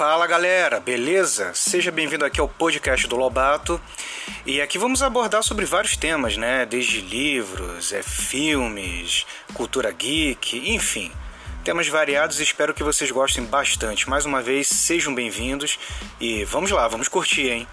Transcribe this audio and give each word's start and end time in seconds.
Fala 0.00 0.26
galera, 0.26 0.80
beleza? 0.80 1.52
Seja 1.52 1.90
bem-vindo 1.90 2.24
aqui 2.24 2.40
ao 2.40 2.48
podcast 2.48 3.06
do 3.06 3.16
Lobato. 3.16 3.78
E 4.46 4.58
aqui 4.58 4.78
vamos 4.78 5.02
abordar 5.02 5.42
sobre 5.42 5.66
vários 5.66 5.94
temas, 5.94 6.38
né? 6.38 6.64
Desde 6.64 7.02
livros, 7.02 7.92
é, 7.92 8.02
filmes, 8.02 9.26
cultura 9.52 9.92
geek, 9.92 10.72
enfim. 10.74 11.12
Temas 11.62 11.86
variados 11.86 12.40
e 12.40 12.42
espero 12.42 12.72
que 12.72 12.82
vocês 12.82 13.10
gostem 13.10 13.44
bastante. 13.44 14.08
Mais 14.08 14.24
uma 14.24 14.40
vez, 14.40 14.68
sejam 14.68 15.14
bem-vindos 15.14 15.78
e 16.18 16.46
vamos 16.46 16.70
lá, 16.70 16.88
vamos 16.88 17.06
curtir, 17.06 17.50
hein? 17.50 17.68